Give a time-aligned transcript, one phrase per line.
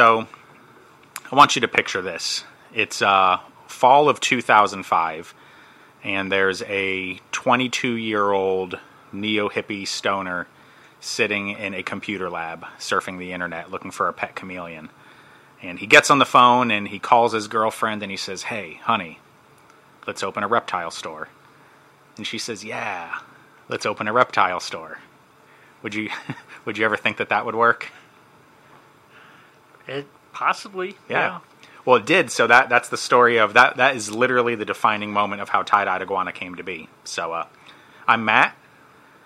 [0.00, 0.26] So,
[1.30, 2.44] I want you to picture this.
[2.72, 5.34] It's uh, fall of 2005,
[6.02, 8.78] and there's a 22 year old
[9.12, 10.46] neo hippie stoner
[11.00, 14.88] sitting in a computer lab surfing the internet looking for a pet chameleon.
[15.60, 18.80] And he gets on the phone and he calls his girlfriend and he says, Hey,
[18.82, 19.18] honey,
[20.06, 21.28] let's open a reptile store.
[22.16, 23.18] And she says, Yeah,
[23.68, 24.96] let's open a reptile store.
[25.82, 26.08] Would you
[26.64, 27.92] would you ever think that that would work?
[29.86, 30.96] It possibly.
[31.08, 31.40] Yeah.
[31.84, 32.30] Well, it did.
[32.30, 33.76] So that that's the story of that.
[33.76, 36.88] That is literally the defining moment of how tie dyed iguana came to be.
[37.04, 37.46] So uh,
[38.06, 38.56] I'm Matt,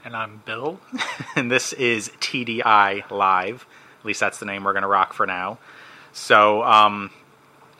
[0.04, 0.80] And I'm Bill.
[1.36, 3.66] and this is TDI Live.
[4.00, 5.58] At least that's the name we're going to rock for now.
[6.12, 7.10] So, um,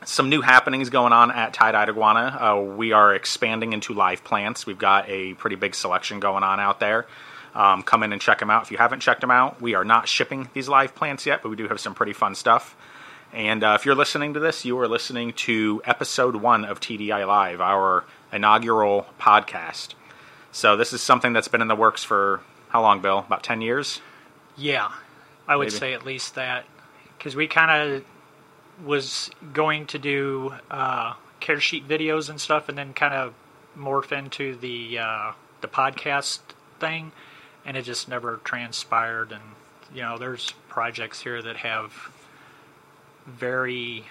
[0.04, 2.38] some new happenings going on at Tie Dyed Iguana.
[2.40, 4.66] Uh, we are expanding into live plants.
[4.66, 7.06] We've got a pretty big selection going on out there.
[7.54, 8.64] Um, come in and check them out.
[8.64, 11.50] If you haven't checked them out, we are not shipping these live plants yet, but
[11.50, 12.76] we do have some pretty fun stuff.
[13.32, 17.26] And uh, if you're listening to this, you are listening to episode one of TDI
[17.26, 19.94] Live, our inaugural podcast.
[20.52, 23.18] So this is something that's been in the works for how long, Bill?
[23.20, 24.00] About 10 years?
[24.56, 24.90] Yeah,
[25.48, 25.78] I would Maybe.
[25.78, 26.64] say at least that
[27.18, 28.04] because we kind of
[28.84, 33.34] was going to do uh, care sheet videos and stuff, and then kind of
[33.76, 36.40] morph into the uh, the podcast
[36.78, 37.12] thing,
[37.64, 39.32] and it just never transpired.
[39.32, 39.42] And
[39.94, 41.92] you know, there's projects here that have
[43.26, 44.04] very,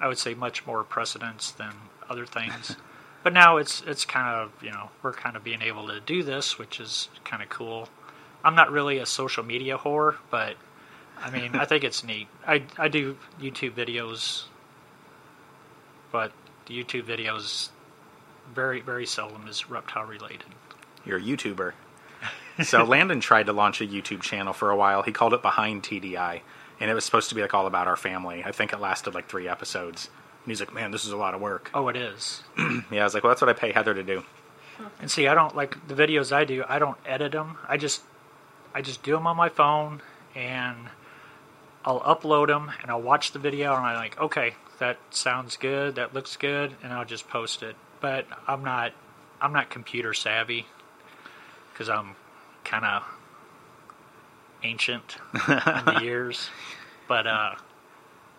[0.00, 1.72] I would say, much more precedence than
[2.08, 2.76] other things.
[3.22, 6.22] but now it's it's kind of you know we're kind of being able to do
[6.22, 7.88] this, which is kind of cool.
[8.44, 10.56] I'm not really a social media whore, but
[11.20, 12.28] I mean, I think it's neat.
[12.46, 14.44] I I do YouTube videos,
[16.12, 16.32] but
[16.66, 17.70] the YouTube videos
[18.54, 20.46] very very seldom is reptile related.
[21.04, 21.72] You're a YouTuber.
[22.62, 25.02] so Landon tried to launch a YouTube channel for a while.
[25.02, 26.40] He called it Behind TDI,
[26.80, 28.42] and it was supposed to be like all about our family.
[28.44, 30.10] I think it lasted like three episodes.
[30.44, 32.42] And he's like, "Man, this is a lot of work." Oh, it is.
[32.90, 34.24] Yeah, I was like, "Well, that's what I pay Heather to do."
[35.00, 36.64] And see, I don't like the videos I do.
[36.68, 37.58] I don't edit them.
[37.68, 38.02] I just
[38.74, 40.02] I just do them on my phone
[40.34, 40.76] and
[41.84, 45.94] I'll upload them and I'll watch the video and I'm like, okay, that sounds good,
[45.94, 47.76] that looks good, and I'll just post it.
[48.00, 48.92] But I'm not
[49.40, 50.66] I'm not computer savvy
[51.72, 52.16] because I'm
[52.66, 53.02] kind of
[54.62, 56.50] ancient in the years.
[57.08, 57.54] But uh,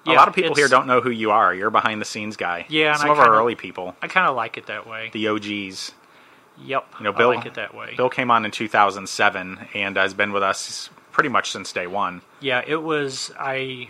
[0.05, 1.53] a lot of people here don't know who you are.
[1.53, 2.65] You're a behind the scenes guy.
[2.69, 5.09] Yeah, and some of our kinda- early people, I kind of like it that way.
[5.13, 5.93] the OGs.
[6.59, 7.29] Yep, You know, Bill.
[7.31, 7.93] I like it that way.
[7.95, 12.23] Bill came on in 2007 and has been with us pretty much since day one.
[12.41, 13.31] Yeah, it was.
[13.39, 13.89] I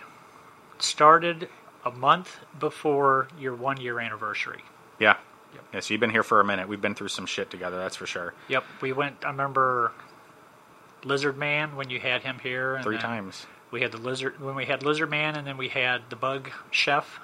[0.80, 1.47] started
[1.86, 4.64] a month before your one year anniversary.
[5.00, 5.16] Yeah.
[5.53, 5.64] Yep.
[5.76, 6.68] Yeah, so you've been here for a minute.
[6.68, 8.34] We've been through some shit together, that's for sure.
[8.50, 9.16] Yep, we went.
[9.24, 9.94] I remember
[11.03, 12.75] Lizard Man when you had him here.
[12.75, 13.46] And Three times.
[13.72, 16.50] We had the lizard when we had Lizard Man, and then we had the Bug
[16.72, 17.19] Chef.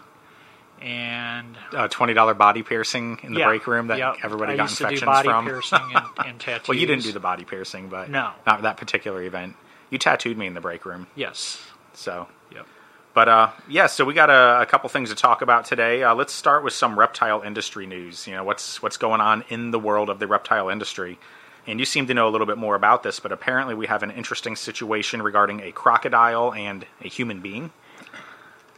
[0.82, 4.16] And Uh, $20 body piercing in the yeah, break room that yep.
[4.24, 5.46] everybody I got used to do infections body from.
[5.46, 6.06] piercing and,
[6.48, 8.32] and well, you didn't do the body piercing, but No.
[8.46, 9.56] not that particular event.
[9.90, 11.62] You tattooed me in the break room, Yes.
[11.94, 12.28] so.
[12.52, 12.66] Yep.
[13.14, 16.04] But uh, yeah, so we got a, a couple things to talk about today.
[16.04, 18.26] Uh, let's start with some reptile industry news.
[18.28, 21.20] You know, what's what's going on in the world of the reptile industry.
[21.66, 24.04] And you seem to know a little bit more about this, but apparently we have
[24.04, 27.72] an interesting situation regarding a crocodile and a human being.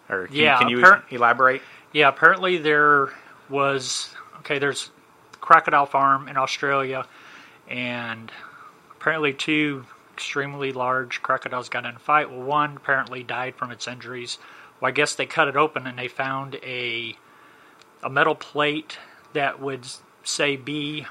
[0.09, 1.62] Or can, Yeah, can you appar- elaborate?
[1.94, 3.09] Yeah, apparently there
[3.50, 4.59] was okay.
[4.59, 4.91] There's
[5.41, 7.07] crocodile farm in Australia,
[7.68, 8.31] and
[9.00, 12.29] apparently two extremely large crocodiles got in a fight.
[12.29, 14.38] Well, one apparently died from its injuries.
[14.79, 17.16] Well, I guess they cut it open and they found a
[18.03, 19.00] a metal plate
[19.34, 19.85] that would
[20.24, 21.07] say be,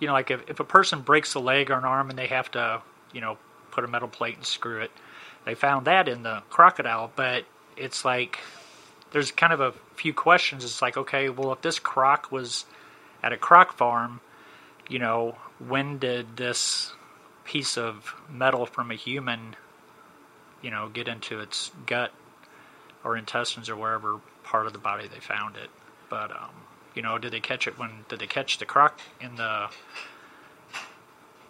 [0.00, 2.26] you know, like if, if a person breaks a leg or an arm and they
[2.26, 2.82] have to,
[3.12, 3.38] you know,
[3.70, 4.90] put a metal plate and screw it.
[5.44, 7.44] They found that in the crocodile, but
[7.76, 8.38] it's like
[9.12, 10.64] there's kind of a few questions.
[10.64, 12.66] It's like, okay, well, if this croc was
[13.22, 14.20] at a croc farm,
[14.88, 16.92] you know, when did this
[17.44, 19.56] piece of metal from a human,
[20.62, 22.12] you know, get into its gut
[23.04, 25.70] or intestines or wherever part of the body they found it?
[26.10, 26.67] But, um,
[26.98, 29.68] you know, did they catch it when, did they catch the croc in the,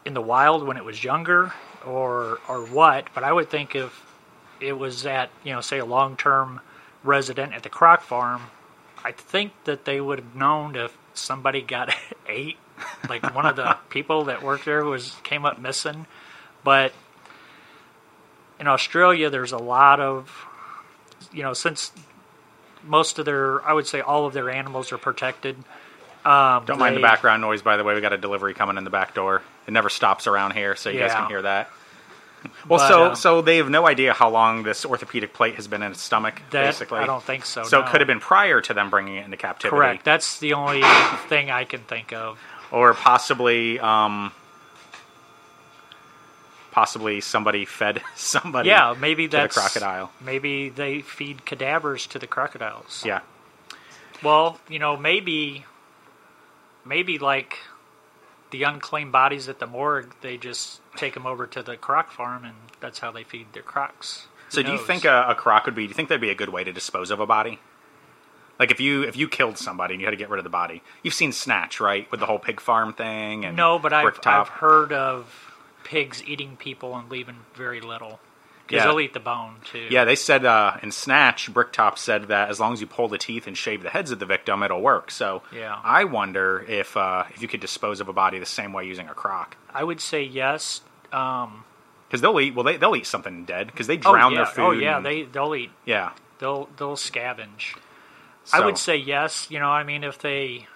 [0.05, 1.55] in the wild when it was younger
[1.87, 3.07] or, or what?
[3.15, 4.05] But I would think if
[4.61, 6.61] it was at, you know, say a long term
[7.03, 8.43] resident at the croc farm,
[9.03, 11.95] I think that they would have known if somebody got
[12.29, 12.59] ate,
[13.09, 16.05] like one of the people that worked there was came up missing.
[16.63, 16.93] But
[18.61, 20.45] in Australia, there's a lot of,
[21.33, 21.91] you know, since
[22.85, 25.57] most of their, I would say all of their animals are protected.
[26.25, 27.95] Um, Don't mind the background noise, by the way.
[27.95, 29.43] We got a delivery coming in the back door.
[29.67, 31.21] It never stops around here, so you guys Yeah.
[31.21, 31.71] can hear that.
[32.69, 35.67] Well, But, so um, so they have no idea how long this orthopedic plate has
[35.67, 36.41] been in its stomach.
[36.51, 37.65] That basically, I don't think so.
[37.65, 37.87] So no.
[37.87, 39.77] it could have been prior to them bringing it into captivity.
[39.77, 40.05] correct.
[40.05, 40.83] That's the only
[41.29, 42.39] thing I can think of.
[42.71, 44.33] or possibly um,
[46.71, 52.27] possibly somebody fed somebody Yeah, maybe to the crocodile Maybe they feed cadavers to the
[52.27, 53.03] crocodiles.
[53.07, 53.21] yeah
[54.23, 55.65] Well, you know, maybe,
[56.85, 57.59] maybe like
[58.51, 62.45] the unclaimed bodies at the morgue, they just take them over to the croc farm,
[62.45, 64.27] and that's how they feed their crocs.
[64.47, 66.31] Who so do you think a, a croc would be do you think that'd be
[66.31, 67.59] a good way to dispose of a body
[68.59, 70.51] like if you if you killed somebody and you had to get rid of the
[70.51, 73.79] body you've seen snatch right with the whole pig farm thing and no?
[73.79, 75.48] But I've I've heard of
[75.89, 78.21] pigs eating people and leaving very little
[78.67, 78.87] because Yeah.
[78.87, 79.87] they'll eat the bone too.
[79.91, 83.17] yeah they said uh, in snatch bricktop said that as long as you pull the
[83.17, 85.79] teeth and shave the heads of the victim it'll work so Yeah.
[85.83, 89.09] i wonder if uh, if you could dispose of a body the same way using
[89.09, 90.83] a croc I would say yes.
[91.13, 91.65] Um,
[92.09, 94.47] because they'll eat well they, they'll eat something dead because they oh drown yeah, their
[94.47, 95.71] food oh yeah, and- they they'll eat.
[95.87, 97.77] yeah They'll they'll scavenge.
[98.53, 99.49] I would say yes.
[99.51, 100.69] You know, I mean, if they,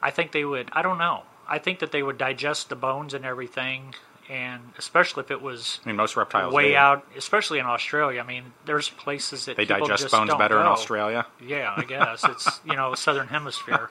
[0.00, 0.68] I think they would.
[0.72, 1.22] I don't know.
[1.48, 3.94] I think that they would digest the bones and everything,
[4.28, 6.76] and especially if it was I mean, most reptiles way do.
[6.76, 8.20] out, especially in Australia.
[8.20, 10.66] I mean, there's places that They digest bones better in.
[10.66, 11.26] Australia.
[11.44, 13.90] Yeah, I guess it's you know southern hemisphere.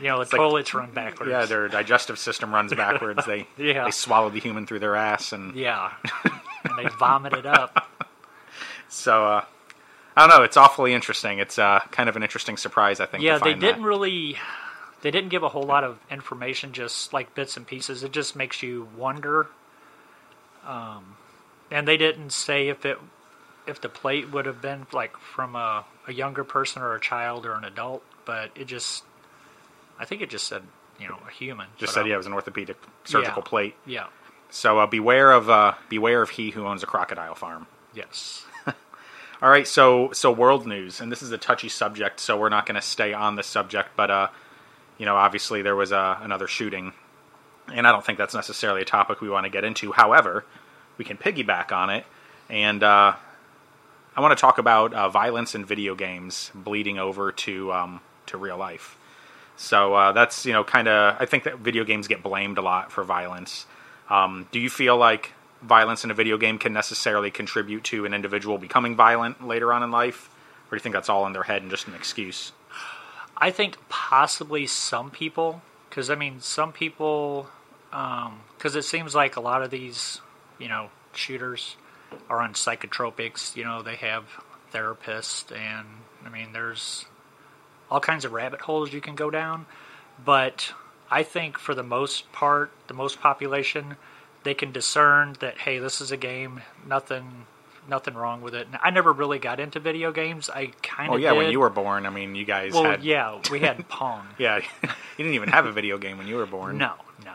[0.00, 1.30] You know, the like- toilets run backwards.
[1.30, 3.26] Yeah, their digestive system runs backwards.
[3.26, 3.84] They Yeah.
[3.84, 5.92] they swallow the human through their ass, and yeah,
[6.64, 7.86] and they vomit it up.
[8.88, 9.44] so uh,
[10.16, 10.44] I don't know.
[10.44, 11.38] It's awfully interesting.
[11.38, 13.22] It's uh, kind of an interesting surprise, I think.
[13.22, 13.86] Yeah, they didn't That.
[13.88, 14.36] really.
[15.02, 18.02] They didn't give a whole lot of information, just like bits and pieces.
[18.02, 19.48] It just makes you wonder.
[20.66, 21.16] Um,
[21.70, 22.98] and they didn't say if it,
[23.66, 27.46] if the plate would have been like from a, a younger person or a child
[27.46, 29.04] or an adult, but it just,
[29.98, 30.62] I think it just said
[31.00, 31.66] you know a human.
[31.78, 33.48] Just said um, yeah, it was an orthopedic surgical Yeah.
[33.48, 33.74] plate.
[33.86, 34.06] Yeah.
[34.50, 37.66] So uh, beware of uh, beware of he who owns a crocodile farm.
[37.94, 38.44] Yes.
[39.42, 42.66] All right, so so world news, and this is a touchy subject, so we're not
[42.66, 43.90] going to stay on this subject.
[43.96, 44.28] But uh,
[45.00, 46.92] you know, obviously there was uh, another shooting,
[47.72, 49.92] and I don't think that's necessarily a topic we want to get into.
[49.92, 50.44] However,
[50.98, 52.04] we can piggyback on it,
[52.50, 53.14] and uh,
[54.14, 58.36] I want to talk about uh, violence in video games bleeding over to um, to
[58.36, 58.98] real life.
[59.56, 62.62] So uh, that's you know kind of I think that video games get blamed a
[62.62, 63.64] lot for violence.
[64.10, 65.32] Um, do you feel like
[65.62, 69.82] violence in a video game can necessarily contribute to an individual becoming violent later on
[69.82, 70.28] in life,
[70.66, 72.52] or do you think that's all in their head and just an excuse?
[73.40, 77.48] I think possibly some people, because I mean, some people,
[77.92, 80.20] um, because it seems like a lot of these,
[80.58, 81.76] you know, shooters
[82.28, 83.56] are on psychotropics.
[83.56, 84.24] You know, they have
[84.72, 85.86] therapists, and
[86.24, 87.06] I mean, there's
[87.90, 89.66] all kinds of rabbit holes you can go down.
[90.22, 90.74] But
[91.10, 93.96] I think for the most part, the most population,
[94.44, 97.46] they can discern that hey, this is a game, nothing.
[97.90, 98.68] Nothing wrong with it.
[98.68, 100.48] And I never really got into video games.
[100.48, 101.38] I kind of Oh yeah, did.
[101.38, 104.26] when you were born, I mean, you guys well, had yeah, we had Pong.
[104.38, 104.88] yeah, you
[105.18, 106.78] didn't even have a video game when you were born.
[106.78, 106.94] No,
[107.24, 107.32] no.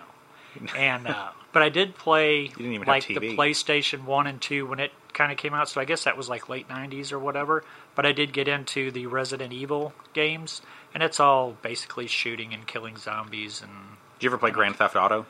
[0.77, 4.65] And uh, but I did play didn't even have like the PlayStation One and Two
[4.65, 5.67] when it kind of came out.
[5.67, 7.63] So I guess that was like late '90s or whatever.
[7.93, 10.61] But I did get into the Resident Evil games,
[10.93, 13.71] and it's all basically shooting and killing zombies and
[14.19, 15.25] Did you ever play Grand Theft Auto?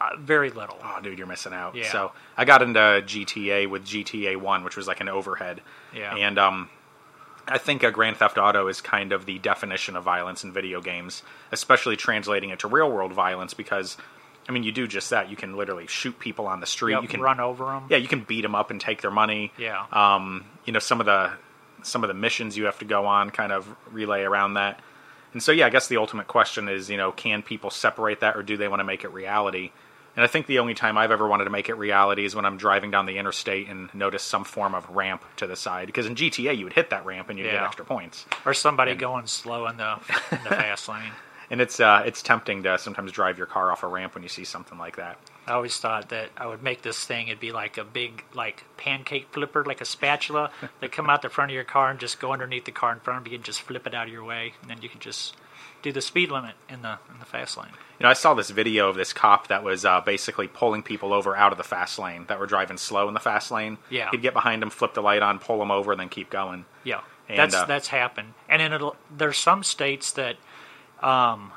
[0.00, 0.78] Uh, very little.
[0.82, 1.74] Oh, dude, you're missing out.
[1.74, 1.90] Yeah.
[1.90, 5.62] So I got into GTA with GTA One, which was like an overhead.
[5.94, 6.14] Yeah.
[6.14, 6.68] And um,
[7.48, 10.80] I think a Grand Theft Auto is kind of the definition of violence in video
[10.80, 13.96] games, especially translating it to real world violence because,
[14.48, 15.30] I mean, you do just that.
[15.30, 16.94] You can literally shoot people on the street.
[16.94, 17.84] Yep, you can run over them.
[17.88, 19.52] Yeah, you can beat them up and take their money.
[19.56, 19.86] Yeah.
[19.92, 21.32] Um, you know, some of the
[21.82, 24.80] some of the missions you have to go on kind of relay around that.
[25.32, 28.36] And so, yeah, I guess the ultimate question is, you know, can people separate that
[28.36, 29.70] or do they want to make it reality?
[30.16, 32.46] And I think the only time I've ever wanted to make it reality is when
[32.46, 35.86] I'm driving down the interstate and notice some form of ramp to the side.
[35.86, 38.24] Because in GTA, you would hit that ramp and you'd get extra points.
[38.46, 39.98] Or somebody going slow in the
[40.32, 41.12] in the fast lane.
[41.50, 44.28] And it's uh, it's tempting to sometimes drive your car off a ramp when you
[44.28, 45.18] see something like that.
[45.46, 47.28] I always thought that I would make this thing.
[47.28, 51.28] It'd be like a big, like pancake flipper, like a spatula that come out the
[51.28, 53.44] front of your car and just go underneath the car in front of you and
[53.44, 55.36] just flip it out of your way, and then you can just
[55.82, 57.70] do the speed limit in the in the fast lane.
[57.98, 61.12] You know, I saw this video of this cop that was uh, basically pulling people
[61.14, 63.78] over out of the fast lane that were driving slow in the fast lane.
[63.88, 64.10] Yeah.
[64.10, 66.66] He'd get behind them, flip the light on, pull them over, and then keep going.
[66.84, 68.34] Yeah, And, that's uh, that's happened.
[68.48, 70.36] And in there's some states that
[71.00, 71.52] um,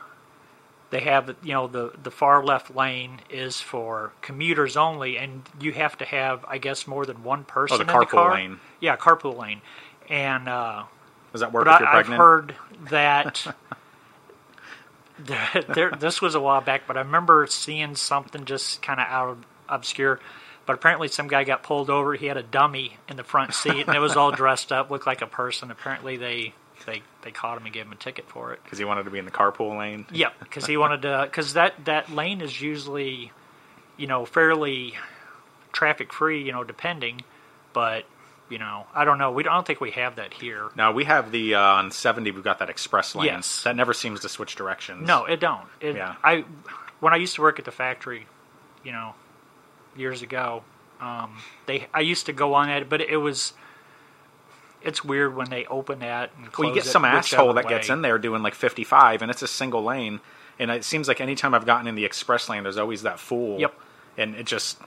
[0.92, 5.74] they have you know the the far left lane is for commuters only, and you
[5.74, 8.34] have to have I guess more than one person Oh, the in the carpool car.
[8.36, 8.60] lane.
[8.80, 9.62] Yeah, carpool lane.
[10.08, 10.84] And uh,
[11.34, 12.56] Does that work but if you're I, I've heard
[12.90, 13.46] that.
[15.26, 19.08] there, there, this was a while back, but I remember seeing something just kind of
[19.08, 20.20] out of obscure.
[20.66, 22.14] But apparently, some guy got pulled over.
[22.14, 25.08] He had a dummy in the front seat, and it was all dressed up, looked
[25.08, 25.72] like a person.
[25.72, 26.54] Apparently, they
[26.86, 28.60] they they caught him and gave him a ticket for it.
[28.64, 30.06] Because he wanted to be in the carpool lane.
[30.12, 31.22] Yep, because he wanted to.
[31.24, 33.32] Because that that lane is usually,
[33.98, 34.94] you know, fairly
[35.72, 36.44] traffic free.
[36.44, 37.24] You know, depending,
[37.74, 38.06] but
[38.50, 39.32] you know, I don't know.
[39.32, 40.70] We don't, I don't think we have that here.
[40.76, 42.32] Now we have the uh, on seventy.
[42.32, 43.28] We've got that express lane.
[43.28, 43.64] Yes.
[43.64, 45.08] That never seems to switch directions.
[45.08, 45.68] No, it don't.
[45.80, 46.16] It, Yeah.
[46.24, 46.46] I
[47.00, 48.28] when I used to work at the factory,
[48.84, 49.14] you know,
[49.96, 50.64] years ago,
[51.00, 53.54] um, they I used to go on it, but it was.
[54.82, 57.90] It's weird when they open that and close Well, you get some asshole that gets
[57.90, 60.22] in there doing like fifty-five, and it's a single lane.
[60.58, 63.60] And it seems like anytime I've gotten in the express lane, there's always that fool.
[63.60, 63.74] Yep.
[64.18, 64.78] And it just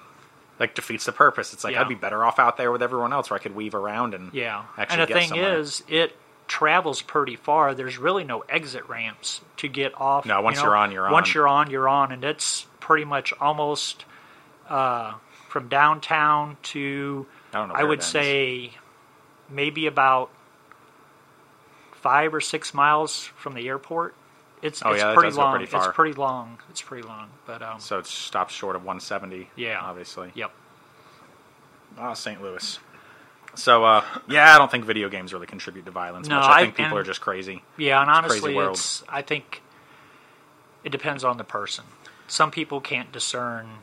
[0.62, 1.52] like defeats the purpose.
[1.52, 1.82] It's like Yeah.
[1.82, 4.32] I'd be better off out there with everyone else, where I could weave around and
[4.32, 5.58] Yeah, actually and the thing somewhere.
[5.58, 6.16] is, it
[6.48, 7.74] travels pretty far.
[7.74, 10.24] There's really no exit ramps to get off.
[10.24, 10.68] No, once you know?
[10.68, 11.12] you're on, you're on.
[11.12, 14.04] Once you're on, you're on, and it's pretty much almost
[14.68, 15.14] uh,
[15.48, 17.58] from downtown to I.
[17.80, 18.72] I would say
[19.50, 20.30] maybe about
[21.92, 24.14] five or six miles from the airport.
[24.62, 25.52] It's Oh, it's yeah, pretty long.
[25.52, 25.88] pretty far.
[25.88, 26.58] It's pretty long.
[26.70, 27.98] It's pretty long, but um, so.
[27.98, 29.50] It stops short of 170.
[29.56, 29.80] Yeah.
[29.80, 30.30] obviously.
[30.34, 30.52] yep.
[31.98, 32.40] Ah, St.
[32.40, 32.78] Louis.
[33.54, 36.44] So, uh, yeah, I don't think video games really contribute to violence No, much.
[36.46, 37.62] I I- think people and- are just crazy.
[37.76, 38.76] Yeah, and It's honestly, world.
[38.76, 39.62] it's I think
[40.84, 41.84] it depends on the person.
[42.28, 43.80] Some people can't discern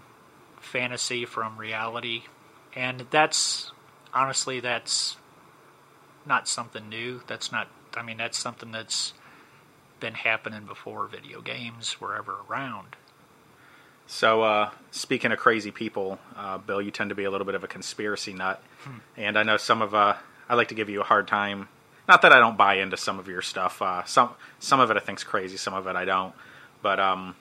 [0.60, 2.24] fantasy from reality,
[2.74, 3.72] and that's
[4.14, 5.18] honestly that's
[6.26, 7.22] not something new.
[7.28, 7.68] That's not.
[7.96, 9.14] I mean, that's something that's
[10.00, 12.96] been happening before video games were ever around.
[14.08, 17.56] So, uh, speaking of crazy people, uh, Bill, you tend to be a little bit
[17.56, 18.98] of a conspiracy nut, Hmm.
[19.18, 20.16] and I know some of uh,
[20.48, 21.68] I like to give you a hard time.
[22.08, 23.82] Not that I don't buy into some of your stuff.
[23.82, 26.34] Uh, some some of it I think's crazy, some of it I don't.
[26.82, 27.36] But um,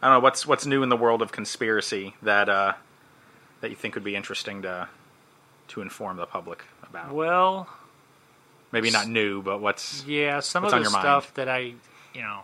[0.00, 2.72] I don't know what's what's new in the world of conspiracy that uh,
[3.60, 4.88] that you think would be interesting to
[5.68, 7.12] to inform the public about.
[7.12, 7.68] Well,
[8.74, 11.02] Maybe not new, but what's yeah, some What's of the your mind?
[11.02, 11.58] stuff that I,
[12.12, 12.40] you know,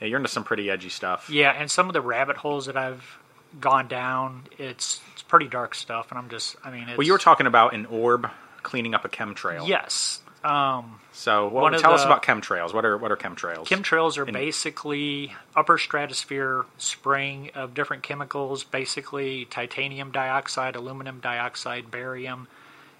[0.00, 1.28] yeah, you're into some pretty edgy stuff.
[1.30, 3.18] Yeah, and some of the rabbit holes that I've
[3.60, 7.12] gone down, it's it's pretty dark stuff, and I'm just, I mean, it's, Well, you
[7.12, 8.30] were talking about an orb
[8.62, 9.66] cleaning up a chemtrail.
[9.66, 12.72] Yes, um, So, of tell us about chemtrails.
[12.72, 13.66] What are what are chemtrails?
[13.66, 21.90] chemtrails are In- basically upper stratosphere spraying of different chemicals, basically titanium dioxide, aluminum dioxide,
[21.90, 22.48] barium,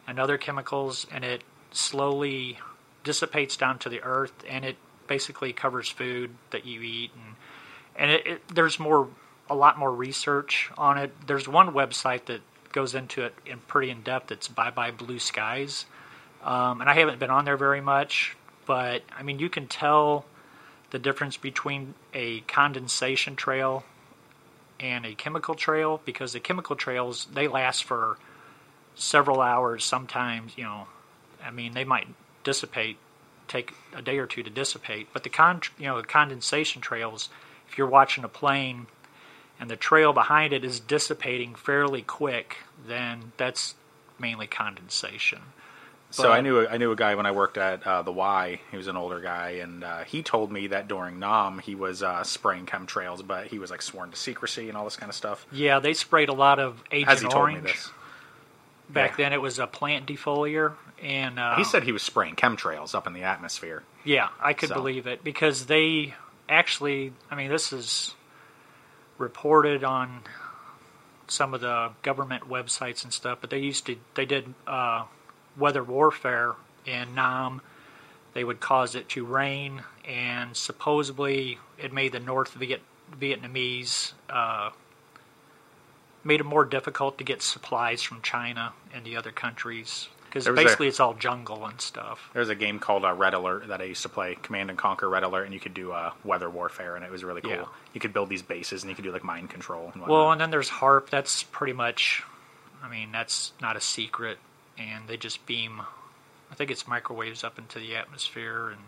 [0.07, 2.59] and other chemicals, and it slowly
[3.05, 4.77] dissipates down to the earth, and it
[5.07, 7.37] basically covers food that you eat, and
[7.97, 9.09] and it, it, there's more,
[9.49, 11.13] a lot more research on it.
[11.27, 12.41] There's one website that
[12.73, 14.31] goes into it in pretty in depth.
[14.31, 15.87] It's Bye Bye Blue Skies,
[16.45, 20.25] um, and I haven't been on there very much, but I mean you can tell
[20.91, 23.85] the difference between a condensation trail
[24.81, 28.19] and a chemical trail because the chemical trails they last for
[28.95, 30.87] several hours sometimes you know
[31.45, 32.09] i mean they might
[32.45, 32.97] dissipate
[33.49, 37.29] take a day or two to dissipate but the con you know the condensation trails
[37.69, 38.87] if you're watching a plane
[39.59, 43.75] and the trail behind it is dissipating fairly quick then that's
[44.19, 45.41] mainly condensation
[46.11, 48.61] so I knew a, I knew a guy when I worked at uh, the Y.
[48.71, 52.03] He was an older guy, and uh, he told me that during Nam he was
[52.03, 55.15] uh, spraying chemtrails, but he was like sworn to secrecy and all this kind of
[55.15, 55.47] stuff.
[55.53, 57.91] yeah they sprayed a lot of Has agent he told orange me this?
[58.93, 59.25] Back Yeah.
[59.25, 63.07] then it was a plant defolier and uh, He said he was spraying chemtrails up
[63.07, 63.83] in the atmosphere.
[64.05, 66.15] Yeah, I could So- believe it because they
[66.49, 68.15] actually, I mean, this is
[69.19, 70.21] reported on
[71.29, 75.05] some of the government websites and stuff, but they used to, they did uh,
[75.57, 76.55] weather warfare
[76.85, 77.61] in Nam.
[78.33, 82.83] They would cause it to rain, and supposedly it made the North Viet-
[83.19, 84.71] Vietnamese, uh,
[86.25, 90.09] made it more difficult to get supplies from China and the other countries.
[90.27, 92.31] Because There was a- basically it's all jungle and stuff.
[92.35, 95.09] There's a game called uh, Red Alert that I used to play, Command and Conquer
[95.09, 97.51] Red Alert, and you could do uh, weather warfare, and it was really cool.
[97.51, 97.65] Yeah.
[97.95, 99.91] You could build these bases, and you could do like mind control.
[99.93, 101.11] And Well, and then there's HAARP.
[101.11, 102.23] That's pretty much,
[102.81, 104.39] I mean, that's not a secret,
[104.79, 105.83] and they just beam.
[106.51, 108.81] I think it's microwaves up into the atmosphere, and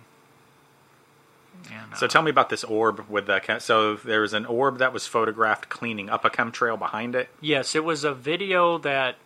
[1.73, 4.47] and So uh, tell me about this orb with the chem- so there was an
[4.47, 7.29] orb that was photographed cleaning up a chemtrail behind it.
[7.41, 9.17] yes, it was a video that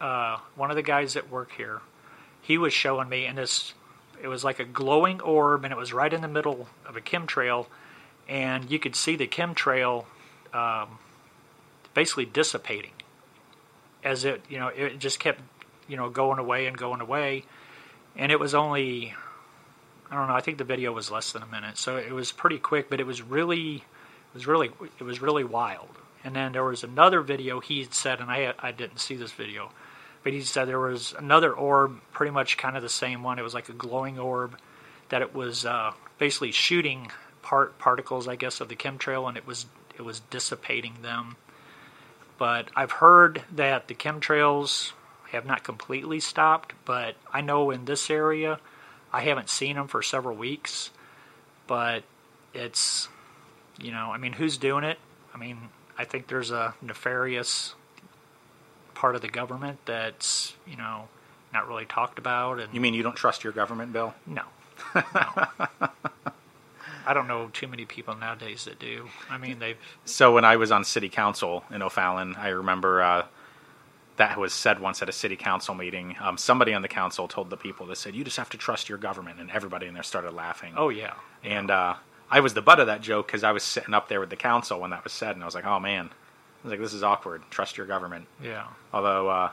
[0.00, 1.80] uh, one of the guys that work here,
[2.40, 3.72] he was showing me, and this,
[4.20, 7.00] it was like a glowing orb, and it was right in the middle of a
[7.00, 7.66] chemtrail,
[8.28, 10.06] and you could see the chemtrail
[10.52, 10.98] um,
[11.94, 12.90] basically dissipating
[14.02, 15.40] as it, you know, it just kept,
[15.86, 17.44] you know, going away and going away,
[18.16, 19.14] and it was only,
[20.12, 22.32] I don't know, I think the video was less than a minute, so it was
[22.32, 25.88] pretty quick, but it was really, it was really, it was really wild,
[26.22, 29.70] And then there was another video he said, and I I didn't see this video,
[30.22, 33.38] but he said there was another orb, pretty much kind of the same one.
[33.38, 34.58] It was like a glowing orb,
[35.08, 39.46] that it was uh, basically shooting part particles, I guess, of the chemtrail, and it
[39.46, 39.66] was
[39.96, 41.36] it was dissipating them.
[42.38, 44.92] But I've heard that the chemtrails
[45.30, 48.60] have not completely stopped, but I know in this area,
[49.12, 50.90] I haven't seen them for several weeks.
[51.66, 52.02] But
[52.54, 53.08] it's,
[53.80, 54.98] you know, I mean, who's doing it?
[55.34, 55.58] I mean,
[55.96, 57.74] I think there's a nefarious
[58.94, 61.08] part of the government that's, you know,
[61.52, 62.60] not really talked about.
[62.60, 64.14] And You mean you don't trust your government, Bill?
[64.26, 64.42] no.
[64.94, 65.00] no.
[67.04, 69.08] I don't know too many people nowadays that do.
[69.28, 73.26] I mean, they've So when I was on city council in O'Fallon, I remember uh,
[74.16, 76.16] that was said once at a city council meeting.
[76.20, 78.88] Um, somebody on the council told the people, they said, "You just have to trust
[78.88, 80.74] your government," and everybody in there started laughing.
[80.76, 81.94] oh yeah, And uh,
[82.30, 84.36] I was the butt of that joke because I was sitting up there with the
[84.36, 86.92] council when that was said, and I was like, "Oh man," I was like, "This
[86.94, 87.42] is awkward.
[87.50, 89.50] Trust your government." yeah, Although uh,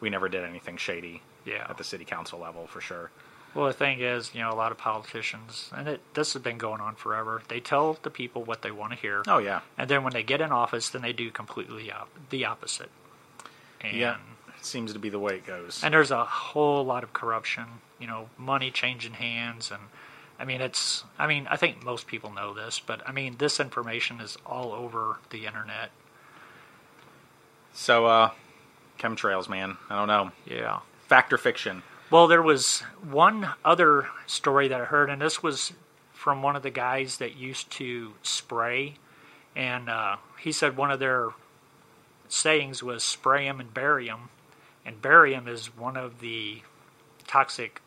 [0.00, 1.66] we never did anything shady yeah.
[1.68, 3.10] at the city council level for sure.
[3.54, 6.58] Well, the thing is, you know, a lot of politicians, and it this has been
[6.58, 7.40] going on forever.
[7.48, 10.22] They tell the people what they want to hear, Oh yeah, and then when they
[10.22, 12.90] get in office, then they do completely op- the opposite.
[13.80, 14.16] And, yeah.
[14.62, 15.82] Seems to be the way it goes.
[15.84, 17.64] And there's a whole lot of corruption.
[18.00, 19.80] You know, money changing hands, and
[20.38, 21.04] I mean, it's.
[21.18, 24.72] I mean, I think most people know this, but I mean, this information is all
[24.72, 25.90] over the internet.
[27.72, 28.30] so, uh,
[28.98, 29.76] chemtrails, man.
[29.88, 30.32] I don't know.
[30.46, 30.80] Yeah.
[31.06, 31.82] Fact or fiction?
[32.10, 35.72] Well, there was one other story that I heard, and this was
[36.12, 38.94] from one of the guys that used to spray,
[39.54, 41.30] and uh, he said one of their
[42.32, 44.30] sayings was "spray 'em and bury 'em,"
[44.84, 46.62] and barium is one of the
[47.26, 47.80] toxic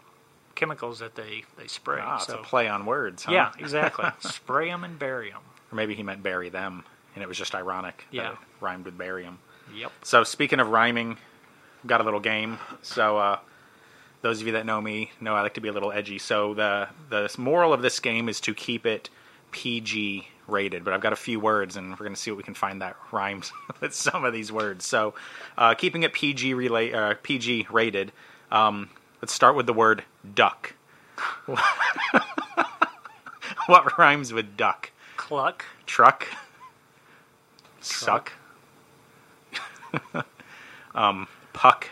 [0.55, 1.99] chemicals that they they spray.
[2.01, 3.23] Ah, it's a play on words.
[3.25, 3.31] Huh?
[3.33, 4.05] yeah, exactly.
[4.19, 5.41] spray 'em and bury 'em.
[5.71, 6.83] Or maybe he meant bury them,
[7.15, 7.97] and it was just ironic.
[8.11, 8.31] that Yeah.
[8.31, 9.39] it rhymed with barium.
[9.73, 9.91] Yep.
[10.03, 11.17] So speaking of rhyming,
[11.85, 12.57] got a little game.
[12.81, 13.39] So uh,
[14.21, 16.17] those of you that know me know I like to be a little edgy.
[16.17, 19.09] So the the moral of this game is to keep it
[19.51, 20.83] PG rated.
[20.83, 22.81] But I've got a few words, and we're going to see what we can find
[22.81, 24.85] that rhymes with some of these words.
[24.85, 25.13] So
[25.57, 28.11] uh, keeping it PG relate uh, PG rated.
[28.51, 28.89] Um,
[29.21, 30.03] let's start with the word
[30.35, 30.73] duck.
[33.67, 34.91] what rhymes with duck?
[35.17, 35.65] Cluck.
[35.85, 36.27] Truck.
[37.81, 38.31] Suck.
[40.95, 41.89] um, puck.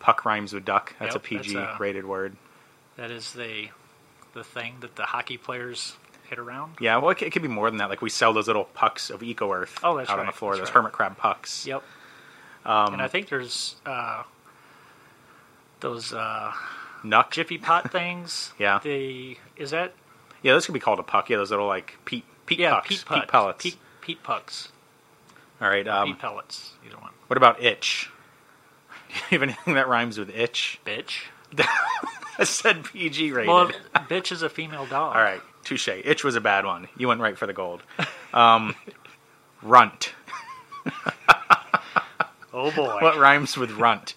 [0.00, 0.94] Puck rhymes with duck.
[0.98, 2.36] That's Yep, a PG that's a- rated word.
[2.96, 3.68] That is the
[4.34, 5.96] the thing that the hockey players
[6.28, 6.76] hit around.
[6.80, 7.88] Yeah, well, it, c- it could be more than that.
[7.90, 10.38] Like we sell those little pucks of Eco Earth Oh, that's out on right, the
[10.38, 10.52] floor.
[10.52, 10.74] that's those right.
[10.74, 11.66] hermit crab pucks.
[11.66, 11.82] Yep.
[12.64, 14.22] Um, and I think there's uh,
[15.80, 16.52] those uh,
[17.04, 17.30] Nuck.
[17.30, 18.52] Jiffy Pot things.
[18.58, 18.80] Yeah.
[18.82, 19.92] The is that
[20.42, 21.30] Yeah, those could be called a puck.
[21.30, 23.62] Yeah, those little like peat peat yeah pucks, peat, puck, pellets.
[23.64, 24.70] Peat, peat pucks.
[25.60, 25.86] All right.
[25.86, 26.72] Um, peat pellets.
[26.86, 27.12] Either one.
[27.28, 28.10] what about itch?
[29.08, 30.80] Do you have anything that rhymes with itch?
[30.84, 31.22] Bitch.
[32.38, 33.48] I said PG rated.
[33.48, 33.70] Well,
[34.08, 35.16] bitch is a female dog.
[35.16, 35.88] All right, touche.
[36.04, 36.88] Itch was a bad one.
[36.96, 37.82] You went right for the gold.
[38.32, 38.74] Um,
[39.62, 40.12] runt.
[42.52, 42.98] Oh boy.
[43.00, 44.14] What rhymes with runt?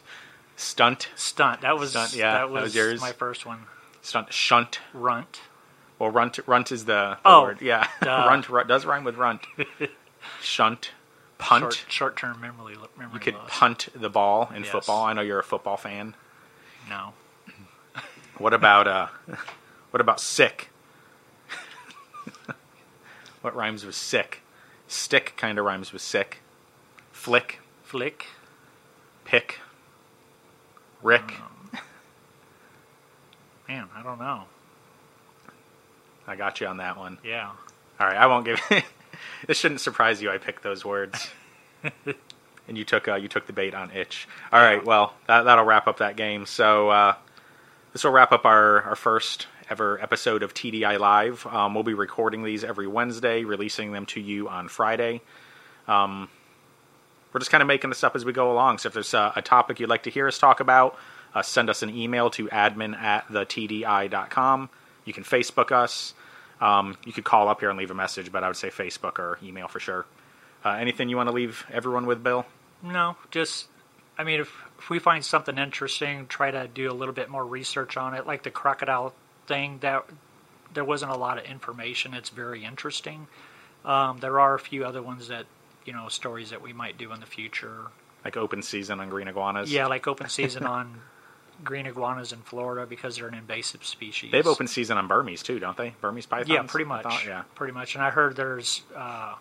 [0.55, 1.09] Stunt.
[1.15, 1.61] Stunt.
[1.61, 3.01] That was Stunt, yeah, that that was, was yours.
[3.01, 3.59] my first one.
[4.01, 4.31] Stunt.
[4.33, 4.79] Shunt.
[4.93, 5.41] Runt.
[5.99, 6.39] Well, runt.
[6.47, 7.61] Runt is the, the Oh, word.
[7.61, 7.87] Yeah.
[8.01, 9.41] runt, runt does rhyme with runt.
[10.41, 10.91] Shunt.
[11.37, 11.63] Punt.
[11.63, 13.49] Short short term memory memory you could loss.
[13.49, 14.71] punt the ball in Yes.
[14.71, 15.03] football.
[15.05, 16.15] I know you're a football fan.
[16.89, 17.13] No.
[18.37, 19.07] What about uh?
[19.91, 20.69] What about sick?
[23.41, 24.41] what rhymes with sick?
[24.87, 26.39] Stick kind of rhymes with sick.
[27.11, 27.59] Flick.
[27.83, 28.27] Flick.
[29.25, 29.59] Pick.
[31.01, 31.33] Rick.
[33.67, 34.43] Man, I don't know.
[36.27, 37.17] I got you on that one.
[37.23, 37.51] Yeah.
[37.99, 38.59] All right, I won't give.
[39.47, 40.29] this shouldn't surprise you.
[40.29, 41.29] I picked those words,
[42.67, 44.27] and you took uh, you took the bait on itch.
[44.51, 46.45] All right, well that that'll wrap up that game.
[46.45, 47.15] So uh,
[47.93, 51.45] this will wrap up our our first ever episode of TDI Live.
[51.47, 55.21] Um, we'll be recording these every Wednesday, releasing them to you on Friday.
[55.87, 56.29] Um,
[57.31, 58.79] we're just kind of making this up as we go along.
[58.79, 60.97] So if there's a, a topic you'd like to hear us talk about,
[61.33, 64.69] uh, send us an email to admin at thetdi.com.
[65.05, 66.13] You can Facebook us.
[66.59, 69.17] Um, you could call up here and leave a message, but I would say Facebook
[69.17, 70.05] or email for sure.
[70.63, 72.45] Uh, anything you want to leave everyone with, Bill?
[72.83, 73.67] No, just
[74.21, 77.43] I mean, if if we find something interesting, try to do a little bit more
[77.43, 78.27] research on it.
[78.27, 79.15] Like the crocodile
[79.47, 80.05] thing, that
[80.75, 82.13] there wasn't a lot of information.
[82.13, 83.27] It's very interesting.
[83.83, 85.47] Um, there are a few other ones that
[85.85, 87.87] you know stories that we might do in the future.
[88.23, 89.73] Like open season on green iguanas?
[89.73, 91.01] Yeah, like open season on
[91.63, 94.29] green iguanas in Florida because they're an invasive species.
[94.29, 95.95] They have open season on Burmese too, don't they?
[95.99, 96.49] Burmese pythons?
[96.49, 97.03] Yeah, pretty much.
[97.03, 97.43] thought, yeah.
[97.55, 97.95] pretty much.
[97.95, 99.33] And I heard there's uh,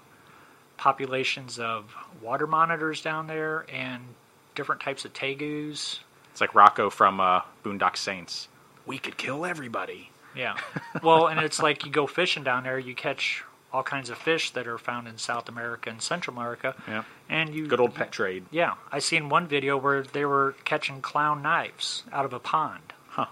[0.79, 4.03] populations of water monitors down there and
[4.61, 6.01] different types of tegus.
[6.33, 8.47] It's like Rocco from uh, Boondock Saints.
[8.85, 10.11] We could kill everybody.
[10.37, 10.57] Yeah.
[11.03, 13.43] Well, and it's like you go fishing down there, you catch
[13.73, 16.75] all kinds of fish that are found in South America and Central America.
[16.87, 17.05] Yeah.
[17.31, 18.45] And you Good old pet trade.
[18.51, 22.83] Yeah, I seen one video where they were catching clown knives out of a pond.
[23.09, 23.27] Huh.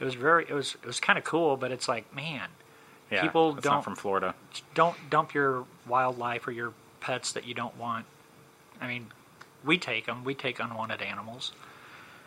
[0.00, 2.48] It was very it was it was kind of cool, but it's like, man,
[3.12, 3.22] Yeah.
[3.22, 4.34] People don't- not from Florida.
[4.74, 8.06] don't dump your wildlife or your pets that you don't want.
[8.80, 9.06] I mean,
[9.64, 10.24] we take them.
[10.24, 11.52] We take unwanted animals.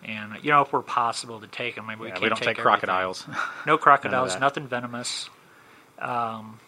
[0.04, 2.30] And you know, if we're possible to take them, I mean, we Yeah, can't we
[2.30, 3.26] don't take take crocodiles.
[3.65, 4.39] No crocodiles, that.
[4.41, 5.30] nothing venomous.
[6.00, 6.60] Um,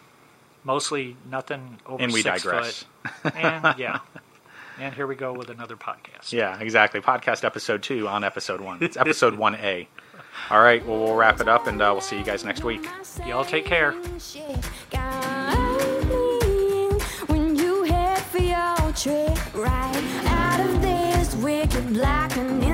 [0.64, 2.84] mostly nothing over and we six digress.
[3.22, 3.34] foot.
[3.36, 4.00] And yeah,
[4.80, 6.32] and here we go with another podcast.
[6.32, 7.00] Yeah, exactly.
[7.00, 8.78] Podcast episode two on episode one.
[8.82, 9.88] It's episode one A.
[10.50, 10.84] All right.
[10.84, 12.86] Well, we'll wrap it up, and uh, we'll see you guys next week.
[13.26, 13.92] Y'all take care.
[17.26, 20.29] When you head for your trip, right out of this
[21.42, 22.69] wicked black and